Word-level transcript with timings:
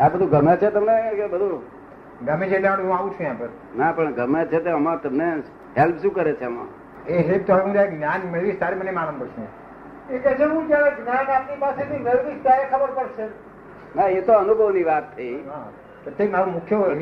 આ 0.00 0.08
બધું 0.08 0.30
ગમે 0.30 0.56
છે 0.56 0.70
તમને 0.70 1.10
કે 1.16 1.26
બધું? 1.26 1.62
ગમે 2.26 2.46
છે 2.48 2.56
એટલે 2.56 2.68
હું 2.68 2.96
આવું 2.96 3.10
છું 3.10 3.26
यहाँ 3.26 3.38
પર. 3.38 3.48
ના 3.76 3.92
પણ 3.92 4.12
ગમે 4.12 4.44
છે 4.44 4.60
તો 4.60 4.70
આમાં 4.70 5.00
તમને 5.02 5.42
હેલ્પ 5.76 5.98
શું 5.98 6.14
કરે 6.14 6.32
છે 6.32 6.44
આમાં? 6.44 6.66
એ 7.06 7.22
હેલ્પ 7.22 7.46
તો 7.46 7.54
હું 7.54 7.72
જયારે 7.72 7.90
જ્ઞાન 7.90 8.20
મેળવીશ 8.32 8.58
ત્યારે 8.58 8.76
મને 8.76 8.90
માલમ 8.90 9.18
પડશે. 9.18 9.42
એ 10.14 10.18
કહે 10.18 10.34
છે 10.34 10.44
હું 10.44 10.66
જયારે 10.68 10.90
જ્ઞાન 10.90 11.26
આપની 11.26 11.56
પાસેથી 11.56 11.98
મેળવીશ 11.98 12.42
ત્યારે 12.42 12.64
ખબર 12.70 12.90
પડશે. 12.94 13.28
ના 13.96 14.06
એ 14.06 14.20
તો 14.20 14.32
અનુભવની 14.32 14.84
વાત 14.84 15.16
થઈ 15.16 15.44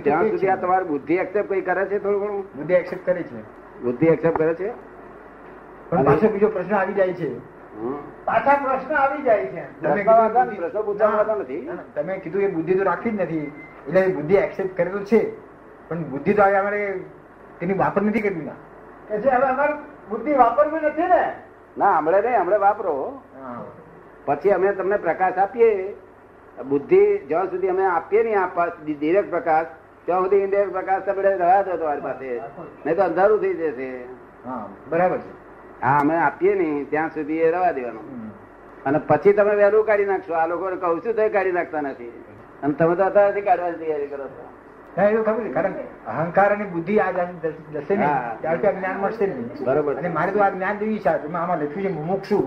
ત્યાં 0.03 0.31
સુધી 0.31 0.49
આ. 0.49 0.57
તમારી 0.57 0.85
બુદ્ધિ 0.85 1.15
એક્સેપ્ટ 1.15 1.53
કઈ 1.53 1.61
કરે 1.61 1.85
છે 1.87 1.99
થોડું 1.99 2.21
ઘણું? 2.21 2.47
બુદ્ધિ 2.57 2.75
એક્સેપ્ટ 2.75 3.05
કરે 3.05 3.23
છે. 3.23 3.37
બુદ્ધિ 3.83 4.07
એક્સેપ્ટ 4.07 4.39
કરે 4.39 4.55
છે? 4.55 4.73
પણ 5.91 6.05
પાછો 6.05 6.29
બીજો 6.29 6.49
પ્રશ્ન 6.49 6.75
આવી 6.75 6.95
જાય 6.95 7.13
છે. 7.13 7.31
પાછા 8.25 8.55
પ્રશ્ન 8.57 8.95
આવી 8.95 9.23
જાય 9.23 9.47
છે. 9.47 9.81
તમે 9.81 10.03
પ્રશ્ન 10.03 10.81
કીધું 10.81 11.39
નથી, 11.39 11.71
તમે 11.95 12.15
એ 12.15 12.47
બુદ્ધિ 12.47 12.75
તો 12.75 12.83
રાખી 12.83 13.11
જ 13.11 13.21
નથી. 13.21 13.39
એટલે 13.87 14.01
એ 14.01 14.15
બુદ્ધિ 14.15 14.35
એક્સેપ્ટ 14.35 14.77
કરેલું 14.77 15.05
છે. 15.05 15.53
પણ 15.89 16.03
બુદ્ધિ 16.03 16.35
તો 16.35 16.43
અમારે 16.43 17.01
તેની 17.61 17.75
વાપર 17.75 18.03
નથી 18.03 18.21
કરવી 18.21 18.45
ના. 18.45 18.53
કે 19.09 19.21
છે 19.21 19.29
હવે 19.29 19.47
અમારે 19.47 19.73
બુદ્ધિ 20.09 20.33
વાપરવી 20.33 20.87
નથી 20.87 21.03
ને. 21.03 21.33
ના 21.79 21.99
હમણે 21.99 22.21
નહીં 22.21 22.41
હમણે 22.41 22.57
વાપરો. 22.57 23.23
હા. 23.43 23.65
પછી 24.25 24.51
અમે 24.51 24.73
તમને 24.73 24.97
પ્રકાશ 24.97 25.39
આપીએ. 25.39 25.97
બુદ્ધિ 26.69 27.19
જ્યાં 27.19 27.51
સુધી 27.51 27.69
અમે 27.69 27.87
આપીએ 27.87 28.23
નહીં 28.23 28.43
આપવા 28.43 28.67
ડિરેક્ટ 28.85 29.31
પ્રકાશ 29.31 29.67
ત્યાં 30.05 30.21
સુધી 30.21 30.37
ઇન્ડિરેક્ટ 30.37 30.73
પ્રકાશ 30.73 31.03
તમે 31.03 31.23
રહ્યા 31.23 31.63
છો 31.63 31.77
તમારી 31.77 32.01
પાસે. 32.01 32.41
નહીં 32.87 32.97
તો 32.97 33.03
અંધારું 33.03 33.41
થઈ 33.41 33.55
જશે. 33.55 34.05
હા 34.47 34.69
બરાબર 34.89 35.19
છે. 35.19 35.43
હા 35.83 35.99
અમે 36.01 36.15
આપીએ 36.17 36.55
ને 36.55 36.67
ત્યાં 36.91 37.11
સુધી 37.15 37.41
એ 37.47 37.51
રવા 37.51 37.73
દેવાનું. 37.73 38.07
અને 38.87 38.99
પછી 38.99 39.33
તમે 39.33 39.55
વહેલું 39.61 39.87
કાઢી 39.87 40.11
નાખશો. 40.13 40.35
આ 40.35 40.47
લોકોને 40.47 40.77
કહું 40.77 41.01
છું 41.05 41.15
તો 41.17 41.29
કાઢી 41.33 41.53
નાખતા 41.53 41.81
નથી. 41.81 42.13
અને 42.63 42.75
તમે 42.75 42.95
તો 42.97 43.05
અત્યારથી 43.05 43.47
કાઢવાની 43.49 43.79
તૈયારી 43.83 44.11
કરો 44.13 44.27
છો. 44.35 44.43
અહંકાર 46.07 46.51
અને 46.55 46.65
બુદ્ધિ 46.65 46.95
આ. 47.01 47.13
ત્યારથી 48.43 48.73
જ્ઞાન 48.79 48.97
મળશે 49.01 49.27
નહીં. 49.27 49.65
બરોબર. 49.67 49.95
અને 49.99 50.09
મારે 50.09 50.33
તો 50.33 50.39
આ 50.43 50.51
જ્ઞાન 50.51 50.79
જેવી 50.79 50.97
ઈચ્છા 50.97 51.19
છે 51.19 51.27
આમાં 51.35 51.59
લખ્યું 51.63 51.87
છે 51.87 51.93
મુમુક્ષુ 51.99 52.39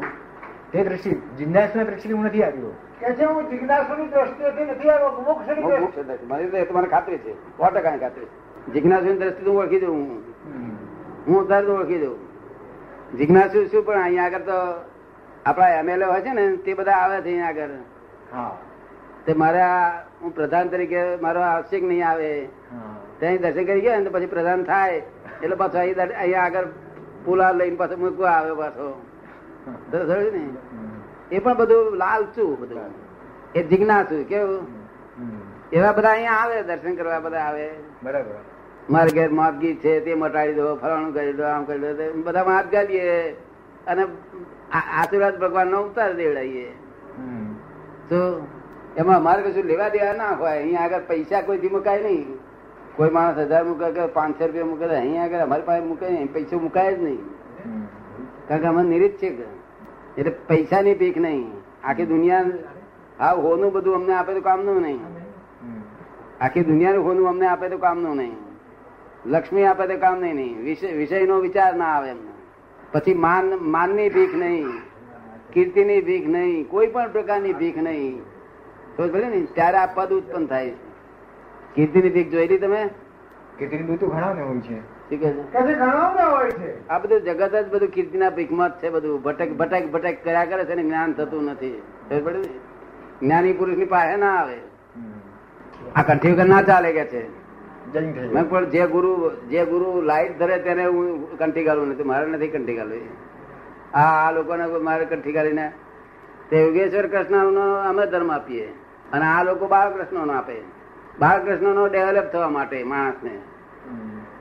તે 0.71 0.83
દ્રષ્ટિ 0.83 1.11
જિજ્ઞાસના 1.37 1.83
દ્રષ્ટિથી 1.83 2.17
હું 2.17 2.25
નથી 2.25 2.43
આવ્યો. 2.43 2.73
કે 2.99 3.07
છે 3.17 3.25
હું 3.25 3.43
જિજ્ઞાસુની 3.49 4.07
દ્રષ્ટિએથી 4.13 4.65
નથી 4.71 4.89
આવ્યો 4.89 5.11
મોક્ષની 5.27 5.63
દ્રષ્ટિ 5.63 6.25
મને 6.29 6.65
તો 6.65 6.73
મને 6.77 6.87
ખાતરી 6.93 7.19
છે. 7.25 7.33
સો 7.57 7.63
ટકાની 7.73 7.99
ખાતરી 7.99 8.29
જિજ્ઞાસુની 8.73 9.19
દ્રષ્ટિ 9.23 9.49
હું 9.49 9.57
ઓળખી 9.63 9.79
દઉં 9.79 9.89
હું. 9.89 10.21
હું 11.27 11.37
અત્યારે 11.43 11.71
ઓળખી 11.77 11.99
દઉં 12.03 12.15
જિજ્ઞાસુ 13.17 13.65
શું 13.65 13.85
પણ 13.85 14.03
અહીંયા 14.03 14.25
આગળ 14.25 14.37
તો 14.37 14.85
આપણા 15.45 15.69
એમએલએ 15.69 16.05
હોય 16.05 16.21
છે 16.21 16.33
ને 16.33 16.55
તે 16.55 16.73
બધા 16.73 16.91
આવે 16.91 17.21
છે 17.21 17.25
અહીંયા 17.25 17.47
આગળ. 17.47 17.69
હા. 18.33 18.57
તે 19.25 19.33
મારે 19.33 19.61
હું 20.21 20.35
પ્રધાન 20.35 20.67
તરીકે 20.67 21.15
મારો 21.21 21.41
આવશે 21.41 21.79
કે 21.79 21.85
નહીં 21.85 22.07
આવે. 22.07 22.49
ત્યાં 23.19 23.37
દર્શન 23.37 23.65
કરી 23.65 23.81
ગયા 23.81 23.99
ને 23.99 24.09
પછી 24.09 24.25
પ્રધાન 24.25 24.63
થાય 24.63 25.01
એટલે 25.43 25.55
પાછો 25.55 25.77
અહીં 25.77 26.17
અહીંયા 26.17 26.43
આગળ 26.43 26.65
પુલા 27.25 27.51
લઈને 27.51 27.75
પાછો 27.75 27.97
મૂકવા 27.97 28.29
આવે 28.29 28.53
પાછો. 28.53 29.05
ને? 30.31 30.49
એ 31.31 31.39
પણ 31.39 31.57
બધું 31.57 31.95
લાલચું 31.95 32.59
બધું. 32.59 32.79
એ 33.55 33.63
જિજ્ઞાસુ 33.63 34.25
કેવું? 34.27 34.67
એવા 35.71 35.91
બધા 35.91 36.09
અહીંયા 36.09 36.31
આવે 36.31 36.63
દર્શન 36.63 36.95
કરવા 36.95 37.19
બધા 37.19 37.37
આવે. 37.37 37.69
બરાબર. 38.03 38.54
મારે 38.89 39.11
ઘેર 39.11 39.29
માફગી 39.31 39.79
છે 39.81 40.01
તે 40.03 40.15
મટાડી 40.15 40.55
દો 40.55 40.77
ફલાણું 40.81 41.13
કરી 41.13 41.33
દો 41.33 41.43
આમ 41.43 41.65
કરી 41.65 41.79
દો 41.99 42.21
બધા 42.25 42.45
માપ 42.49 42.71
ગાલીએ 42.71 43.35
અને 43.87 44.03
આશીર્વાદ 44.71 45.39
ભગવાન 45.43 45.69
નો 45.69 45.79
ઉતાર 45.87 46.11
દેવડાવીએ. 46.19 46.69
તો 48.09 48.19
એમાં 48.95 49.17
અમારે 49.21 49.41
કશું 49.45 49.65
લેવા 49.71 49.89
દેવા 49.95 50.17
ના 50.21 50.35
હોય. 50.35 50.51
અહીંયા 50.59 50.85
આગળ 50.85 51.07
પૈસા 51.11 51.43
કોઈથી 51.47 51.73
મુકાય 51.77 52.03
નહીં. 52.03 52.27
કોઈ 52.97 53.11
માણસ 53.17 53.37
હજાર 53.49 53.63
મૂકે 53.65 53.91
કે 53.97 54.07
પાંચસો 54.17 54.45
રૂપિયા 54.45 54.69
મૂકે 54.71 54.85
અહીંયા 54.85 55.25
આગળ 55.25 55.45
અમારી 55.47 55.67
પાસે 55.71 55.83
મૂકે 55.89 56.05
નહીં. 56.13 56.29
પૈસો 56.37 56.59
મુકાય 56.67 56.95
જ 56.95 57.01
નહીં. 57.05 57.21
કારણ 58.47 58.61
કે 58.63 58.67
અમે 58.67 58.81
નિરીત 58.93 59.19
છે 59.19 59.29
કે. 59.37 59.47
એટલે 60.17 60.31
પૈસાની 60.53 60.95
ભીખ 61.01 61.19
નહીં. 61.27 61.51
આખી 61.83 62.09
દુનિયા 62.13 62.45
હા 63.19 63.35
હોનું 63.43 63.73
બધું 63.75 63.95
અમને 63.99 64.13
આપે 64.13 64.33
તો 64.37 64.41
કામનું 64.49 64.81
નહીં. 64.81 65.01
આખી 66.41 66.67
દુનિયાનું 66.71 67.03
હોનું 67.07 67.27
અમને 67.33 67.45
આપે 67.53 67.69
તો 67.69 67.77
કામનું 67.77 68.17
નહીં. 68.17 68.35
લક્ષ્મી 69.25 69.65
આપે 69.65 69.87
તો 69.87 69.97
કામ 69.97 70.19
નહીં 70.21 70.35
નહીં. 70.35 70.63
વિષય 70.63 70.91
વિષયનો 70.93 71.39
વિચાર 71.39 71.75
ના 71.75 71.85
આવે 71.85 72.11
પછી 72.93 73.13
માન 73.13 73.53
માનની 73.61 74.09
ભીખ 74.09 74.35
નહીં 74.35 74.67
કીર્તિની 75.53 76.01
ભીખ 76.01 76.27
નહીં 76.27 76.69
કોઈ 76.69 76.87
પણ 76.87 77.11
પ્રકારની 77.11 77.53
ભીખ 77.53 77.77
નહીં. 77.77 78.21
તો 78.97 79.07
ભલે 79.07 79.27
ને 79.29 79.39
ત્યારે 79.53 79.77
આ 79.77 79.85
પદ 79.85 80.13
ઉત્પન્ન 80.13 80.45
થાય 80.45 80.69
છે. 80.69 80.75
કીર્તિની 81.75 82.09
ભીખ 82.09 82.29
જોયેલી 82.29 82.57
તમે? 82.57 82.89
કેટલી 83.59 83.77
બધું 83.77 84.09
ઘણા 84.09 84.33
ને 84.33 84.41
હોય 84.41 84.59
છે. 84.59 84.77
શું 85.09 85.19
કહે 85.19 85.31
છે? 85.33 85.43
કે 85.53 85.61
છે 85.67 85.73
ઘણા 85.73 86.27
હોય 86.27 86.51
છે. 86.51 86.87
આ 86.87 86.99
બધું 86.99 87.21
જગત 87.21 87.55
જ 87.55 87.69
બધું 87.69 87.89
કીર્તિના 87.89 88.29
ભીખમાં 88.29 88.69
જ 88.69 88.83
છે 88.83 88.89
બધું. 88.89 89.21
ભટક 89.21 89.49
ભટક 89.53 89.91
ભટક 89.91 90.23
કર્યા 90.23 90.45
કરે 90.45 90.65
છે 90.65 90.75
ને 90.75 90.83
જ્ઞાન 90.83 91.13
થતું 91.13 91.43
નથી. 91.43 91.81
જ્ઞાની 93.21 93.53
પુરુષની? 93.53 93.85
પાસે 93.85 94.15
ના 94.15 94.35
આવે. 94.35 94.57
આ 95.95 96.03
કંઠી 96.03 96.31
વગર 96.31 96.45
ના 96.45 96.61
ચાલે 96.61 96.91
કે 96.93 97.05
છે? 97.05 97.44
પણ 98.49 98.65
જે 98.65 98.87
ગુરુ 98.87 99.31
જે 99.49 99.65
ગુરુ 99.65 100.01
લાઈટ 100.01 100.39
ધરે 100.39 100.57
તેને 100.57 100.85
હું 100.85 101.37
કંઠી 101.37 101.63
ગાળું 101.63 101.87
નથી 101.87 102.03
મારે 102.03 102.25
નથી 102.25 102.47
કંઠી 102.47 102.75
ગાલવી 102.75 103.09
આ 103.93 104.27
આ 104.27 104.31
લોકોને 104.31 104.65
મારે 104.65 105.05
કંઠી 105.05 105.31
ગાળીને 105.31 105.71
તે 106.49 106.57
યોગેશ્વર 106.57 107.07
કૃષ્ણનો 107.07 107.89
અમે 107.89 108.05
ધર્મ 108.05 108.31
આપીએ. 108.31 108.73
અને 109.13 109.25
આ 109.25 109.43
લોકો 109.43 109.67
બાળકૃષ્ણનો 109.67 110.33
આપે. 110.33 110.55
બાળકૃષ્ણનો 111.19 111.87
ડેવલપ 111.87 112.23
થવા 112.23 112.49
માટે 112.49 112.83
માણસને. 112.83 113.39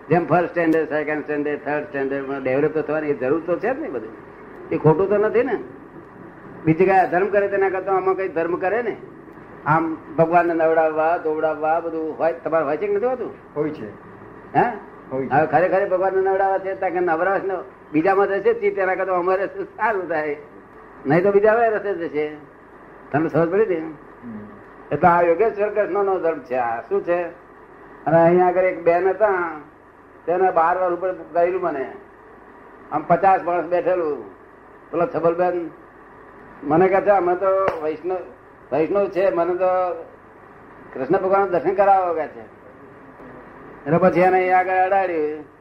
જેમ 0.08 0.26
first 0.26 0.50
standard 0.50 0.88
second 0.88 1.22
standard 1.22 1.58
third 1.64 1.84
standard 1.84 2.42
develop 2.42 2.74
તો 2.74 2.82
થવાની 2.82 3.14
જરૂર 3.14 3.42
તો 3.46 3.56
છે 3.56 3.74
જ 3.74 3.80
ને 3.80 3.88
બધું. 3.88 4.12
એ 4.70 4.76
ખોટું 4.76 5.08
તો 5.08 5.16
નથી 5.16 5.42
ને. 5.42 5.58
બીજી 6.64 6.84
કઈ 6.84 6.92
અધર્મ 6.92 7.26
કરે 7.26 7.48
તેના 7.48 7.68
કરતા 7.68 7.92
આમાં 7.92 8.14
કઈ 8.14 8.28
ધર્મ 8.28 8.56
કરે 8.56 8.82
ને? 8.82 8.96
આમ 9.66 9.96
ભગવાનને 10.18 10.54
નવડાવવા 10.54 11.16
દોવડાવવા 11.16 11.80
બધું 11.80 12.18
હોય 12.18 12.32
તમારે 12.32 12.64
હોય 12.64 12.76
છે 12.76 12.86
કે 12.86 12.94
નથી 12.94 13.06
હોતું? 13.06 13.34
હોય 13.56 13.70
છે. 13.70 13.88
હે? 14.56 14.64
હવે 15.32 15.46
ખરેખર 15.46 15.88
ભગવાન 15.88 16.12
નવડાવવા 16.12 16.58
છે 16.58 16.74
ત્યાં 16.74 16.92
કે 16.92 17.00
નવરાશ 17.00 17.40
બીજામાં 17.92 18.26
જશે 18.26 18.70
તેના 18.70 18.94
કરતા 18.94 19.12
અમારે 19.12 19.46
સારું 19.46 20.08
થાય. 20.08 20.36
નહીં 21.06 21.22
તો 21.22 21.32
બીજા 21.32 21.52
રસ્તે 21.52 21.94
જશે 21.94 22.36
તમને 23.12 23.28
સમજ 23.28 23.50
પડી 23.50 23.66
દે. 23.66 23.82
એટલે 24.92 25.08
આ 25.08 25.22
યોગેશ્વર 25.22 25.68
કૃષ્ણ 25.68 26.04
નો 26.04 26.18
ધર્મ 26.18 26.38
છે. 26.38 26.54
આ 26.54 26.80
શું 26.80 27.04
છે? 27.04 27.24
અને 28.06 28.24
અહીંયા 28.24 28.46
આગળ 28.46 28.60
એક 28.60 28.84
બેન 28.84 29.08
હતા 29.08 29.60
તેને 30.26 30.50
બાર 30.50 30.78
વાર 30.78 30.92
ઉપર 30.92 31.12
ગયેલું 31.12 31.60
મને. 31.60 31.92
આમ 32.92 33.02
પચાસ 33.02 33.42
માણસ 33.42 33.64
બેઠેલું. 33.64 34.44
પેલા 34.90 35.06
છબલબેન 35.06 35.70
મને 36.62 36.88
કહે 36.88 37.00
છે 37.00 37.10
અમે 37.10 37.34
તો 37.34 37.46
વૈષ્ણવ 37.82 38.16
વૈષ્ણવ 38.74 39.08
છે 39.08 39.30
મને 39.30 39.54
તો 39.54 39.66
કૃષ્ણ 40.94 41.18
ભગવાન 41.18 41.46
દર્શન 41.46 41.74
કરાવવા 41.74 42.12
કે 42.12 42.26
છે. 42.26 42.40
એટલે 43.86 43.98
પછી 43.98 44.20
એને 44.20 44.52
આગળ 44.52 44.72
અડાડ્યું. 44.72 45.54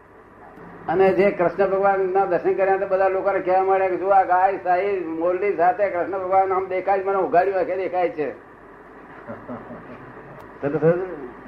અને 0.87 1.11
જે 1.13 1.31
કૃષ્ણ 1.31 1.67
ભગવાન 1.67 1.99
ના 2.13 2.25
દર્શન 2.25 2.53
કર્યા 2.53 2.77
તો 2.77 2.87
બધા 2.87 3.07
લોકોને 3.07 3.39
કહેવા 3.39 3.63
મળ્યા 3.63 3.87
કે 3.87 3.97
જો 3.97 4.07
આ 4.07 4.23
ગાય 4.23 4.59
સાહી 4.63 4.99
મોરલી 4.99 5.57
સાથે 5.57 5.89
કૃષ્ણ 5.89 6.19
ભગવાન 6.19 6.53
આમ 6.53 6.67
દેખાય 6.67 7.03
મને 7.03 7.15
ઉઘાડ્યું 7.15 7.59
આખે 7.59 7.77
દેખાય 7.77 8.09
છે? 8.09 8.31